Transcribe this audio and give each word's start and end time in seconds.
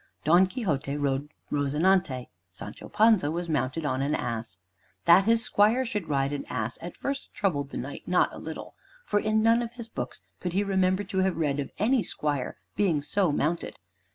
Don 0.23 0.47
Quixote 0.47 0.97
rode 0.97 1.29
"Rozinante;" 1.51 2.25
Sancho 2.51 2.89
Panza 2.89 3.29
was 3.29 3.47
mounted 3.47 3.85
on 3.85 4.01
an 4.01 4.15
ass. 4.15 4.57
That 5.05 5.25
his 5.25 5.43
squire 5.43 5.85
should 5.85 6.09
ride 6.09 6.33
an 6.33 6.43
ass 6.49 6.79
at 6.81 6.97
first 6.97 7.31
troubled 7.35 7.69
the 7.69 7.77
Knight 7.77 8.07
not 8.07 8.33
a 8.33 8.39
little, 8.39 8.73
for 9.05 9.19
in 9.19 9.43
none 9.43 9.61
of 9.61 9.73
his 9.73 9.87
books 9.87 10.21
could 10.39 10.53
he 10.53 10.63
remember 10.63 11.03
to 11.03 11.19
have 11.19 11.37
read 11.37 11.59
of 11.59 11.69
any 11.77 12.01
squire 12.01 12.57
being 12.75 13.03
so 13.03 13.31
mounted. 13.31 13.75